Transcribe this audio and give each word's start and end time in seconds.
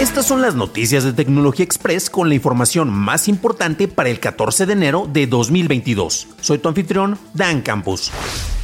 Estas 0.00 0.24
son 0.24 0.40
las 0.40 0.54
noticias 0.54 1.04
de 1.04 1.12
Tecnología 1.12 1.62
Express 1.62 2.08
con 2.08 2.30
la 2.30 2.34
información 2.34 2.88
más 2.88 3.28
importante 3.28 3.86
para 3.86 4.08
el 4.08 4.18
14 4.18 4.64
de 4.64 4.72
enero 4.72 5.06
de 5.12 5.26
2022. 5.26 6.26
Soy 6.40 6.56
tu 6.56 6.70
anfitrión, 6.70 7.18
Dan 7.34 7.60
Campos. 7.60 8.10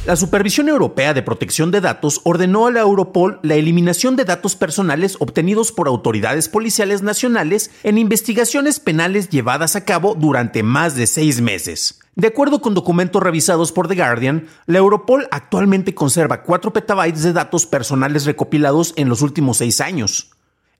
La 0.07 0.15
Supervisión 0.15 0.67
Europea 0.67 1.13
de 1.13 1.21
Protección 1.21 1.69
de 1.69 1.79
Datos 1.79 2.21
ordenó 2.23 2.65
a 2.65 2.71
la 2.71 2.79
Europol 2.79 3.39
la 3.43 3.53
eliminación 3.53 4.15
de 4.15 4.25
datos 4.25 4.55
personales 4.55 5.15
obtenidos 5.19 5.71
por 5.71 5.87
autoridades 5.87 6.49
policiales 6.49 7.03
nacionales 7.03 7.69
en 7.83 7.99
investigaciones 7.99 8.79
penales 8.79 9.29
llevadas 9.29 9.75
a 9.75 9.85
cabo 9.85 10.15
durante 10.15 10.63
más 10.63 10.95
de 10.95 11.05
seis 11.05 11.39
meses. 11.39 11.99
De 12.15 12.29
acuerdo 12.29 12.61
con 12.61 12.73
documentos 12.73 13.21
revisados 13.21 13.71
por 13.71 13.87
The 13.87 13.93
Guardian, 13.95 14.47
la 14.65 14.79
Europol 14.79 15.27
actualmente 15.29 15.93
conserva 15.93 16.41
4 16.41 16.73
petabytes 16.73 17.21
de 17.21 17.33
datos 17.33 17.67
personales 17.67 18.25
recopilados 18.25 18.95
en 18.95 19.07
los 19.07 19.21
últimos 19.21 19.57
seis 19.57 19.81
años. 19.81 20.31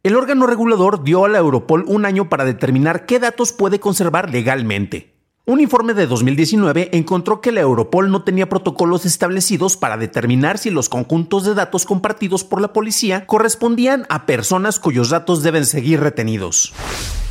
El 0.08 0.16
órgano 0.16 0.47
regulador 0.47 1.03
dio 1.03 1.25
a 1.25 1.27
la 1.27 1.39
Europol 1.39 1.83
un 1.86 2.05
año 2.05 2.30
para 2.30 2.45
determinar 2.45 3.05
qué 3.05 3.19
datos 3.19 3.52
puede 3.52 3.81
conservar 3.81 4.31
legalmente. 4.31 5.14
Un 5.44 5.59
informe 5.59 5.94
de 5.94 6.08
2019 6.08 6.91
encontró 6.94 7.41
que 7.41 7.52
la 7.52 7.59
Europol 7.59 8.09
no 8.09 8.23
tenía 8.23 8.47
protocolos 8.47 9.05
establecidos 9.05 9.75
para 9.75 9.97
determinar 9.97 10.59
si 10.59 10.69
los 10.69 10.88
conjuntos 10.88 11.44
de 11.44 11.55
datos 11.55 11.86
compartidos 11.86 12.45
por 12.45 12.61
la 12.61 12.72
policía 12.72 13.25
correspondían 13.25 14.05
a 14.08 14.25
personas 14.25 14.80
cuyos 14.80 15.09
datos 15.09 15.44
deben 15.44 15.66
seguir 15.66 15.99
retenidos. 15.99 16.71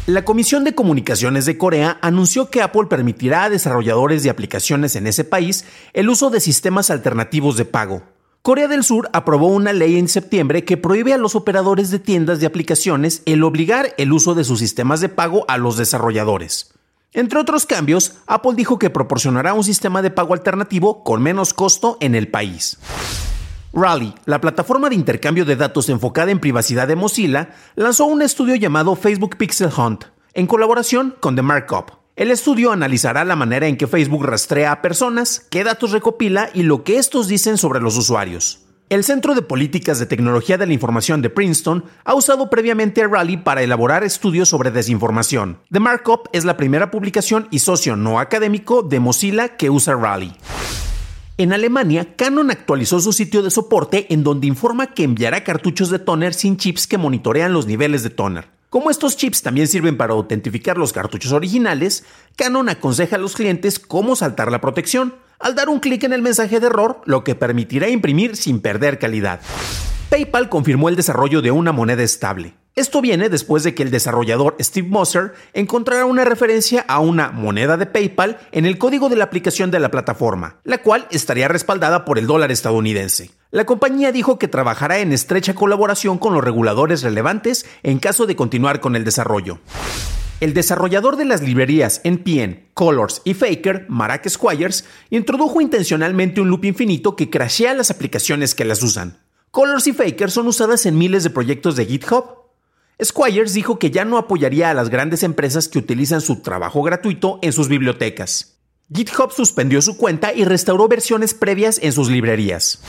La 0.05 0.27
Comisión 0.27 0.63
de 0.63 0.75
Comunicaciones 0.75 1.47
de 1.47 1.57
Corea 1.57 1.97
anunció 2.03 2.51
que 2.51 2.61
Apple 2.61 2.89
permitirá 2.91 3.45
a 3.45 3.49
desarrolladores 3.49 4.23
de 4.23 4.29
aplicaciones 4.29 4.97
en 4.97 5.07
ese 5.07 5.25
país 5.25 5.65
el 5.95 6.11
uso 6.11 6.29
de 6.29 6.41
sistemas 6.41 6.91
alternativos 6.91 7.57
de 7.57 7.65
pago. 7.65 8.03
Corea 8.47 8.69
del 8.69 8.85
Sur 8.85 9.11
aprobó 9.13 9.49
una 9.49 9.73
ley 9.73 9.99
en 9.99 10.07
septiembre 10.07 10.65
que 10.65 10.77
prohíbe 10.77 11.13
a 11.13 11.19
los 11.19 11.35
operadores 11.35 11.91
de 11.91 11.99
tiendas 11.99 12.39
de 12.39 12.47
aplicaciones 12.47 13.23
el 13.27 13.43
obligar 13.43 13.93
el 13.99 14.13
uso 14.13 14.37
de 14.37 14.45
sus 14.45 14.61
sistemas 14.61 15.01
de 15.01 15.09
pago 15.09 15.45
a 15.49 15.59
los 15.59 15.77
desarrolladores. 15.77 16.73
Entre 17.13 17.41
otros 17.41 17.67
cambios, 17.67 18.19
Apple 18.29 18.53
dijo 18.55 18.79
que 18.79 18.89
proporcionará 18.89 19.53
un 19.53 19.65
sistema 19.65 20.01
de 20.01 20.13
pago 20.13 20.33
alternativo 20.33 21.03
con 21.03 21.25
menos 21.25 21.55
costo 21.55 21.99
en 22.01 22.15
el 22.15 22.29
país. 22.29 22.79
Rally, 23.73 24.15
la 24.27 24.41
plataforma 24.41 24.91
de 24.91 24.95
intercambio 24.95 25.45
de 25.45 25.57
datos 25.57 25.89
enfocada 25.89 26.31
en 26.31 26.39
privacidad 26.39 26.87
de 26.87 26.95
Mozilla, 26.95 27.51
lanzó 27.75 28.07
un 28.07 28.23
estudio 28.23 28.55
llamado 28.55 28.95
Facebook 28.95 29.37
Pixel 29.39 29.73
Hunt, 29.77 30.05
en 30.35 30.47
colaboración 30.47 31.17
con 31.19 31.35
The 31.35 31.43
Markup. 31.43 32.06
El 32.17 32.31
estudio 32.31 32.73
analizará 32.73 33.27
la 33.27 33.37
manera 33.37 33.67
en 33.67 33.77
que 33.77 33.87
Facebook 33.87 34.25
rastrea 34.25 34.73
a 34.73 34.81
personas, 34.81 35.47
qué 35.51 35.65
datos 35.65 35.91
recopila 35.91 36.49
y 36.55 36.63
lo 36.63 36.83
que 36.83 36.97
estos 36.97 37.29
dicen 37.29 37.59
sobre 37.59 37.79
los 37.79 37.99
usuarios. 37.99 38.61
El 38.89 39.05
Centro 39.05 39.35
de 39.35 39.43
Políticas 39.43 39.99
de 39.99 40.07
Tecnología 40.07 40.57
de 40.57 40.67
la 40.67 40.73
Información 40.73 41.21
de 41.21 41.29
Princeton 41.29 41.85
ha 42.05 42.15
usado 42.15 42.49
previamente 42.49 43.03
a 43.03 43.07
Rally 43.07 43.37
para 43.37 43.63
elaborar 43.63 44.03
estudios 44.03 44.49
sobre 44.49 44.71
desinformación. 44.71 45.59
The 45.71 45.79
Markup 45.79 46.31
es 46.33 46.47
la 46.47 46.57
primera 46.57 46.91
publicación 46.91 47.49
y 47.51 47.59
socio 47.59 47.97
no 47.97 48.19
académico 48.19 48.83
de 48.83 48.99
Mozilla 48.99 49.59
que 49.59 49.69
usa 49.69 49.95
Rally. 49.95 50.33
En 51.37 51.53
Alemania, 51.53 52.17
Canon 52.17 52.51
actualizó 52.51 52.99
su 53.01 53.13
sitio 53.13 53.43
de 53.43 53.51
soporte 53.51 54.07
en 54.09 54.25
donde 54.25 54.47
informa 54.47 54.95
que 54.95 55.05
enviará 55.05 55.45
cartuchos 55.45 55.91
de 55.91 55.99
toner 55.99 56.33
sin 56.33 56.57
chips 56.57 56.87
que 56.87 56.97
monitorean 56.97 57.53
los 57.53 57.67
niveles 57.67 58.03
de 58.03 58.09
toner. 58.09 58.56
Como 58.77 58.91
estos 58.91 59.17
chips 59.17 59.41
también 59.41 59.69
sirven 59.69 59.97
para 59.97 60.13
autentificar 60.13 60.77
los 60.77 60.93
cartuchos 60.93 61.33
originales, 61.33 62.05
Canon 62.37 62.69
aconseja 62.69 63.17
a 63.17 63.19
los 63.19 63.35
clientes 63.35 63.79
cómo 63.79 64.17
saltar 64.17 64.53
la 64.53 64.61
protección, 64.61 65.15
al 65.39 65.55
dar 65.55 65.71
un 65.71 65.81
clic 65.81 66.05
en 66.05 66.13
el 66.13 66.21
mensaje 66.21 66.61
de 66.61 66.67
error, 66.67 67.01
lo 67.07 67.25
que 67.25 67.35
permitirá 67.35 67.89
imprimir 67.89 68.37
sin 68.37 68.61
perder 68.61 68.99
calidad. 68.99 69.41
PayPal 70.11 70.51
confirmó 70.51 70.91
el 70.91 70.97
desarrollo 70.97 71.41
de 71.41 71.53
una 71.53 71.73
moneda 71.73 72.03
estable. 72.03 72.53
Esto 72.79 73.01
viene 73.01 73.31
después 73.31 73.63
de 73.63 73.75
que 73.75 73.83
el 73.83 73.91
desarrollador 73.91 74.55
Steve 74.61 74.87
Moser 74.87 75.33
encontrara 75.55 76.05
una 76.05 76.27
referencia 76.27 76.85
a 76.87 77.01
una 77.01 77.31
moneda 77.31 77.79
de 77.79 77.87
PayPal 77.87 78.39
en 78.53 78.67
el 78.67 78.77
código 78.77 79.09
de 79.09 79.17
la 79.17 79.25
aplicación 79.25 79.71
de 79.71 79.81
la 79.81 79.91
plataforma, 79.91 80.61
la 80.63 80.83
cual 80.83 81.09
estaría 81.11 81.49
respaldada 81.49 82.05
por 82.05 82.19
el 82.19 82.27
dólar 82.27 82.53
estadounidense. 82.53 83.31
La 83.51 83.65
compañía 83.65 84.13
dijo 84.13 84.39
que 84.39 84.47
trabajará 84.47 84.99
en 84.99 85.13
estrecha 85.13 85.55
colaboración 85.55 86.19
con 86.19 86.35
los 86.35 86.45
reguladores 86.45 87.03
relevantes 87.03 87.65
en 87.83 87.99
caso 87.99 88.27
de 88.27 88.37
continuar 88.37 88.81
con 88.81 88.95
el 88.95 89.05
desarrollo. 89.05 89.59
El 90.41 90.53
desarrollador 90.53 91.17
de 91.17 91.25
las 91.25 91.41
librerías 91.41 92.03
NPN, 92.05 92.69
Colors 92.75 93.23
y 93.25 93.33
Faker, 93.33 93.87
Marek 93.89 94.29
Squires, 94.29 94.85
introdujo 95.09 95.63
intencionalmente 95.63 96.43
un 96.43 96.51
loop 96.51 96.67
infinito 96.67 97.17
que 97.17 97.31
crashea 97.31 97.73
las 97.73 97.91
aplicaciones 97.91 98.55
que 98.55 98.67
las 98.67 98.83
usan. 98.83 99.23
Colors 99.51 99.87
y 99.87 99.95
Faker 99.95 100.31
son 100.31 100.47
usadas 100.47 100.85
en 100.85 100.99
miles 100.99 101.25
de 101.25 101.31
proyectos 101.31 101.75
de 101.77 101.87
GitHub. 101.87 102.46
Squires 103.03 103.53
dijo 103.53 103.79
que 103.79 103.91
ya 103.91 104.07
no 104.07 104.17
apoyaría 104.17 104.71
a 104.71 104.75
las 104.75 104.89
grandes 104.89 105.23
empresas 105.23 105.69
que 105.69 105.79
utilizan 105.79 106.23
su 106.23 106.41
trabajo 106.41 106.83
gratuito 106.83 107.39
en 107.43 107.53
sus 107.53 107.69
bibliotecas. 107.69 108.59
GitHub 108.91 109.33
suspendió 109.33 109.83
su 109.83 109.99
cuenta 109.99 110.33
y 110.33 110.45
restauró 110.45 110.89
versiones 110.89 111.35
previas 111.35 111.79
en 111.83 111.93
sus 111.93 112.09
librerías. 112.09 112.81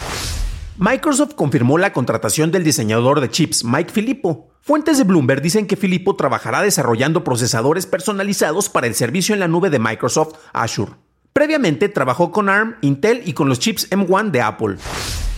Microsoft 0.78 1.34
confirmó 1.34 1.78
la 1.78 1.91
contratación 1.91 2.51
del 2.51 2.63
diseñador 2.63 3.19
de 3.19 3.29
chips 3.29 3.66
Mike 3.66 3.91
Filippo. 3.91 4.51
Fuentes 4.62 4.97
de 4.97 5.03
Bloomberg 5.03 5.41
dicen 5.41 5.67
que 5.67 5.75
Filippo 5.75 6.16
trabajará 6.16 6.62
desarrollando 6.62 7.23
procesadores 7.23 7.85
personalizados 7.85 8.69
para 8.69 8.88
el 8.88 8.96
servicio 8.96 9.34
en 9.34 9.40
la 9.41 9.47
nube 9.47 9.69
de 9.69 9.79
Microsoft 9.79 10.35
Azure. 10.53 10.94
Previamente 11.34 11.90
trabajó 11.90 12.31
con 12.31 12.47
ARM, 12.47 12.75
Intel 12.81 13.23
y 13.25 13.34
con 13.34 13.50
los 13.50 13.59
chips 13.59 13.90
M1 13.90 14.31
de 14.31 14.41
Apple. 14.41 14.78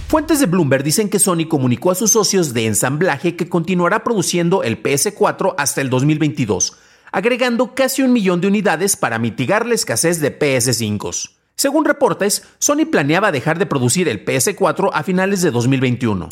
Fuentes 0.10 0.40
de 0.40 0.48
Bloomberg 0.48 0.84
dicen 0.84 1.08
que 1.08 1.20
Sony 1.20 1.48
comunicó 1.48 1.92
a 1.92 1.96
sus 1.96 2.14
socios 2.14 2.52
de 2.52 2.66
ensamblaje 2.66 3.36
que 3.36 3.48
continuará 3.48 4.04
produciendo 4.04 4.64
el 4.64 4.82
PS4 4.82 5.54
hasta 5.56 5.82
el 5.82 5.92
2022, 5.92 6.78
agregando 7.12 7.76
casi 7.76 8.02
un 8.02 8.12
millón 8.12 8.42
de 8.42 8.48
unidades 8.48 8.96
para 8.96 9.20
mitigar 9.20 9.68
la 9.68 9.76
escasez 9.76 10.20
de 10.20 10.36
PS5. 10.40 11.30
Según 11.56 11.86
reportes, 11.86 12.42
Sony 12.58 12.88
planeaba 12.90 13.32
dejar 13.32 13.60
de 13.60 13.68
producir 13.68 14.08
el 14.08 14.26
PS4 14.26 14.90
a 14.92 15.04
finales 15.04 15.44
de 15.44 15.52
2021. 15.52 16.28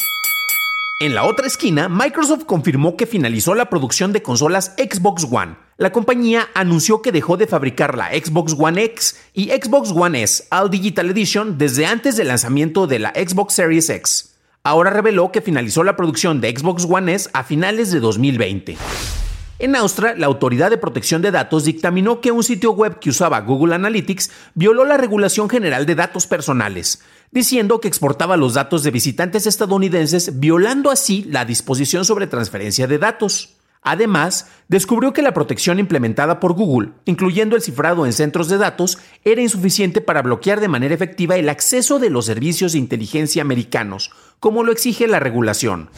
En 0.99 1.13
la 1.13 1.25
otra 1.25 1.45
esquina, 1.45 1.89
Microsoft 1.89 2.45
confirmó 2.45 2.97
que 2.97 3.05
finalizó 3.05 3.53
la 3.53 3.69
producción 3.69 4.13
de 4.13 4.23
consolas 4.23 4.73
Xbox 4.77 5.27
One. 5.29 5.55
La 5.77 5.91
compañía 5.91 6.47
anunció 6.55 7.03
que 7.03 7.11
dejó 7.11 7.37
de 7.37 7.45
fabricar 7.45 7.95
la 7.95 8.09
Xbox 8.09 8.55
One 8.57 8.83
X 8.83 9.15
y 9.31 9.49
Xbox 9.49 9.91
One 9.91 10.23
S 10.23 10.45
All 10.49 10.71
Digital 10.71 11.11
Edition 11.11 11.59
desde 11.59 11.85
antes 11.85 12.17
del 12.17 12.29
lanzamiento 12.29 12.87
de 12.87 12.97
la 12.97 13.09
Xbox 13.09 13.53
Series 13.53 13.91
X. 13.91 14.37
Ahora 14.63 14.89
reveló 14.89 15.31
que 15.31 15.41
finalizó 15.41 15.83
la 15.83 15.95
producción 15.95 16.41
de 16.41 16.49
Xbox 16.57 16.85
One 16.89 17.13
S 17.13 17.29
a 17.31 17.43
finales 17.43 17.91
de 17.91 17.99
2020. 17.99 18.77
En 19.59 19.75
Austria, 19.75 20.13
la 20.15 20.27
Autoridad 20.27 20.69
de 20.69 20.77
Protección 20.77 21.23
de 21.23 21.31
Datos 21.31 21.63
dictaminó 21.63 22.21
que 22.21 22.31
un 22.31 22.43
sitio 22.43 22.73
web 22.73 22.99
que 22.99 23.09
usaba 23.09 23.41
Google 23.41 23.73
Analytics 23.73 24.29
violó 24.53 24.85
la 24.85 24.97
Regulación 24.97 25.49
General 25.49 25.87
de 25.87 25.95
Datos 25.95 26.27
Personales, 26.27 27.01
diciendo 27.31 27.81
que 27.81 27.87
exportaba 27.87 28.37
los 28.37 28.53
datos 28.53 28.83
de 28.83 28.91
visitantes 28.91 29.47
estadounidenses, 29.47 30.39
violando 30.39 30.91
así 30.91 31.23
la 31.27 31.43
disposición 31.43 32.05
sobre 32.05 32.27
transferencia 32.27 32.85
de 32.85 32.99
datos. 32.99 33.56
Además, 33.81 34.49
descubrió 34.67 35.13
que 35.13 35.21
la 35.21 35.33
protección 35.33 35.79
implementada 35.79 36.39
por 36.39 36.53
Google, 36.53 36.91
incluyendo 37.05 37.55
el 37.55 37.61
cifrado 37.61 38.05
en 38.05 38.13
centros 38.13 38.49
de 38.49 38.57
datos, 38.57 38.97
era 39.23 39.41
insuficiente 39.41 40.01
para 40.01 40.21
bloquear 40.21 40.59
de 40.59 40.67
manera 40.67 40.93
efectiva 40.93 41.37
el 41.37 41.49
acceso 41.49 41.99
de 41.99 42.09
los 42.09 42.25
servicios 42.25 42.73
de 42.73 42.79
inteligencia 42.79 43.41
americanos, 43.41 44.11
como 44.39 44.63
lo 44.63 44.71
exige 44.71 45.07
la 45.07 45.19
regulación. 45.19 45.89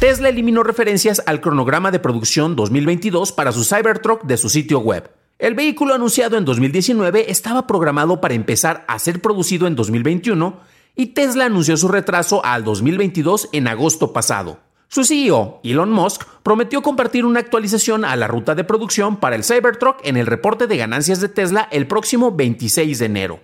Tesla 0.00 0.28
eliminó 0.28 0.62
referencias 0.62 1.22
al 1.26 1.40
cronograma 1.40 1.90
de 1.90 1.98
producción 1.98 2.56
2022 2.56 3.32
para 3.32 3.52
su 3.52 3.64
Cybertruck 3.64 4.24
de 4.24 4.36
su 4.36 4.48
sitio 4.48 4.80
web. 4.80 5.10
El 5.38 5.54
vehículo 5.54 5.94
anunciado 5.94 6.36
en 6.36 6.44
2019 6.44 7.30
estaba 7.30 7.66
programado 7.66 8.20
para 8.20 8.34
empezar 8.34 8.84
a 8.88 8.98
ser 8.98 9.22
producido 9.22 9.66
en 9.66 9.74
2021 9.74 10.60
y 10.94 11.06
Tesla 11.06 11.46
anunció 11.46 11.78
su 11.78 11.88
retraso 11.88 12.44
al 12.44 12.62
2022 12.64 13.48
en 13.52 13.68
agosto 13.68 14.12
pasado. 14.12 14.58
Su 14.92 15.04
CEO, 15.04 15.60
Elon 15.62 15.92
Musk, 15.92 16.24
prometió 16.42 16.82
compartir 16.82 17.24
una 17.24 17.38
actualización 17.38 18.04
a 18.04 18.16
la 18.16 18.26
ruta 18.26 18.56
de 18.56 18.64
producción 18.64 19.18
para 19.18 19.36
el 19.36 19.44
Cybertruck 19.44 20.00
en 20.02 20.16
el 20.16 20.26
reporte 20.26 20.66
de 20.66 20.76
ganancias 20.76 21.20
de 21.20 21.28
Tesla 21.28 21.68
el 21.70 21.86
próximo 21.86 22.32
26 22.32 22.98
de 22.98 23.06
enero. 23.06 23.38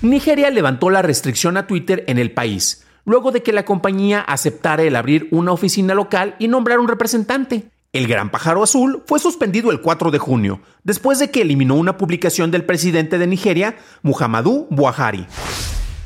Nigeria 0.00 0.48
levantó 0.48 0.88
la 0.88 1.02
restricción 1.02 1.58
a 1.58 1.66
Twitter 1.66 2.04
en 2.06 2.16
el 2.16 2.32
país, 2.32 2.86
luego 3.04 3.32
de 3.32 3.42
que 3.42 3.52
la 3.52 3.66
compañía 3.66 4.22
aceptara 4.22 4.82
el 4.82 4.96
abrir 4.96 5.28
una 5.30 5.52
oficina 5.52 5.92
local 5.92 6.36
y 6.38 6.48
nombrar 6.48 6.80
un 6.80 6.88
representante. 6.88 7.68
El 7.92 8.06
Gran 8.08 8.30
Pájaro 8.30 8.62
Azul 8.62 9.02
fue 9.06 9.18
suspendido 9.18 9.72
el 9.72 9.82
4 9.82 10.10
de 10.10 10.18
junio, 10.18 10.62
después 10.84 11.18
de 11.18 11.30
que 11.30 11.42
eliminó 11.42 11.74
una 11.74 11.98
publicación 11.98 12.50
del 12.50 12.64
presidente 12.64 13.18
de 13.18 13.26
Nigeria, 13.26 13.76
Muhammadu 14.00 14.68
Buhari. 14.70 15.26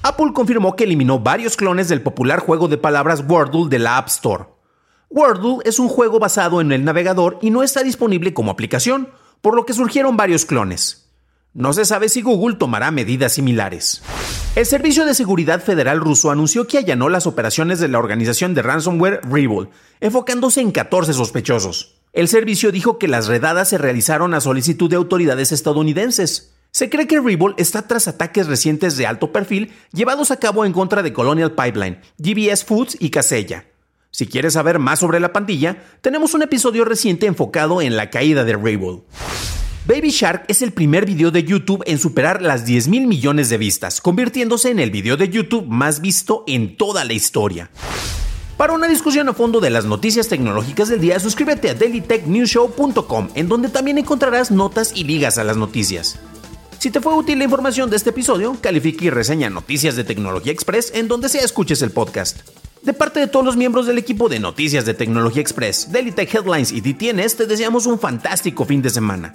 Apple 0.03 0.33
confirmó 0.35 0.75
que 0.75 0.83
eliminó 0.83 1.21
varios 1.21 1.57
clones 1.57 1.89
del 1.89 2.03
popular 2.03 2.41
juego 2.41 2.67
de 2.67 2.79
palabras 2.79 3.25
Wordle 3.29 3.69
de 3.69 3.79
la 3.79 3.99
App 3.99 4.09
Store. 4.09 4.56
Wordle 5.17 5.61
es 5.65 5.79
un 5.79 5.89
juego 5.89 6.19
basado 6.19 6.61
en 6.61 6.73
el 6.73 6.85
navegador 6.85 7.39
y 7.41 7.49
no 7.49 7.63
está 7.63 7.83
disponible 7.83 8.35
como 8.35 8.51
aplicación, 8.51 9.09
por 9.41 9.57
lo 9.57 9.65
que 9.65 9.73
surgieron 9.73 10.19
varios 10.19 10.45
clones. 10.45 11.09
No 11.55 11.73
se 11.73 11.87
sabe 11.87 12.11
si 12.11 12.21
Google 12.21 12.57
tomará 12.57 12.91
medidas 12.91 13.33
similares. 13.33 14.03
El 14.57 14.67
Servicio 14.67 15.07
de 15.07 15.15
Seguridad 15.15 15.63
Federal 15.63 16.01
ruso 16.01 16.31
anunció 16.31 16.67
que 16.67 16.77
allanó 16.77 17.09
las 17.09 17.27
operaciones 17.27 17.81
de 17.81 17.89
la 17.89 17.99
organización 17.99 18.53
de 18.53 18.61
ransomware 18.61 19.23
Revol, 19.23 19.71
enfocándose 20.01 20.61
en 20.61 20.71
14 20.71 21.15
sospechosos. 21.15 21.97
El 22.13 22.29
servicio 22.29 22.71
dijo 22.71 22.99
que 22.99 23.09
las 23.09 23.27
redadas 23.27 23.71
se 23.71 23.79
realizaron 23.79 24.35
a 24.35 24.43
solicitud 24.43 24.91
de 24.91 24.97
autoridades 24.97 25.51
estadounidenses. 25.51 26.53
Se 26.73 26.91
cree 26.91 27.07
que 27.07 27.23
Revol 27.23 27.55
está 27.57 27.89
tras 27.89 28.07
ataques 28.07 28.49
recientes 28.49 28.99
de 28.99 29.07
alto 29.07 29.33
perfil 29.33 29.73
llevados 29.95 30.31
a 30.31 30.37
cabo 30.37 30.67
en 30.67 30.75
contra 30.75 31.03
de 31.03 31.15
Colonial 31.15 31.53
Pipeline, 31.53 32.03
GBS 32.19 32.67
Foods 32.67 32.99
y 33.01 33.09
Casella. 33.09 33.65
Si 34.17 34.27
quieres 34.27 34.55
saber 34.55 34.79
más 34.79 35.01
sobre 35.01 35.21
la 35.21 35.35
pandilla, 35.35 35.77
tenemos 36.01 36.33
un 36.33 36.41
episodio 36.41 36.87
reciente 36.87 37.27
enfocado 37.27 37.83
en 37.83 37.99
la 37.99 38.09
caída 38.09 38.45
de 38.45 38.57
Revol. 38.57 39.03
Baby 39.87 40.09
Shark 40.09 40.47
es 40.49 40.63
el 40.63 40.73
primer 40.73 41.05
video 41.05 41.31
de 41.31 41.45
YouTube 41.45 41.83
en 41.85 41.99
superar 41.99 42.41
las 42.41 42.65
10 42.65 42.89
mil 42.89 43.07
millones 43.07 43.51
de 43.51 43.59
vistas, 43.59 44.01
convirtiéndose 44.01 44.71
en 44.71 44.79
el 44.79 44.91
video 44.91 45.19
de 45.19 45.29
YouTube 45.29 45.67
más 45.69 46.01
visto 46.01 46.45
en 46.47 46.79
toda 46.79 47.05
la 47.05 47.13
historia. 47.13 47.71
Para 48.57 48.73
una 48.73 48.89
discusión 48.89 49.29
a 49.29 49.35
fondo 49.35 49.61
de 49.61 49.69
las 49.69 49.85
noticias 49.85 50.29
tecnológicas 50.29 50.89
del 50.89 51.03
día, 51.03 51.21
suscríbete 51.21 51.69
a 51.69 51.75
dailytechnewshow.com, 51.75 53.29
en 53.35 53.49
donde 53.49 53.69
también 53.69 53.99
encontrarás 53.99 54.51
notas 54.51 54.93
y 54.95 55.05
ligas 55.05 55.37
a 55.37 55.45
las 55.45 55.59
noticias. 55.59 56.19
Si 56.79 56.91
te 56.91 57.03
fue 57.03 57.15
útil 57.15 57.37
la 57.37 57.45
información 57.45 57.91
de 57.91 57.97
este 57.97 58.11
episodio, 58.11 58.57
califica 58.63 59.05
y 59.05 59.11
reseña 59.11 59.51
Noticias 59.51 59.95
de 59.95 60.05
Tecnología 60.05 60.53
Express 60.53 60.91
en 60.95 61.07
donde 61.07 61.29
sea 61.29 61.45
escuches 61.45 61.83
el 61.83 61.91
podcast. 61.91 62.39
De 62.87 62.93
parte 62.93 63.19
de 63.19 63.27
todos 63.27 63.45
los 63.45 63.57
miembros 63.57 63.89
del 63.89 63.99
equipo 63.99 64.29
de 64.29 64.39
Noticias 64.39 64.87
de 64.87 64.95
Tecnología 64.95 65.43
Express, 65.43 65.91
Daily 65.91 66.13
Tech 66.13 66.33
Headlines 66.33 66.71
y 66.71 66.81
DTNS, 66.81 67.35
te 67.35 67.47
deseamos 67.47 67.85
un 67.87 67.99
fantástico 67.99 68.65
fin 68.65 68.81
de 68.81 68.91
semana. 68.91 69.35